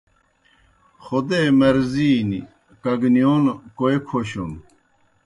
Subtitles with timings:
[1.03, 2.41] خودے مرضی نیْ،
[2.83, 3.43] کگنِیون
[3.77, 4.49] کوئے کھوْشُن